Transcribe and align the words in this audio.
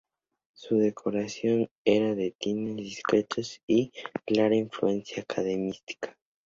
Su 0.55 0.79
decoración 0.79 1.69
era 1.85 2.15
de 2.15 2.31
tintes 2.31 2.75
discretos 2.77 3.61
y 3.67 3.91
clara 4.25 4.55
influencia 4.55 5.21
academicista. 5.21 6.17